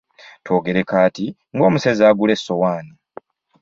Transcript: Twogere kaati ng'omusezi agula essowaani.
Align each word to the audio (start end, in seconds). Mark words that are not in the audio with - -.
Twogere 0.43 0.81
kaati 0.89 1.25
ng'omusezi 1.55 2.03
agula 2.09 2.31
essowaani. 2.37 2.93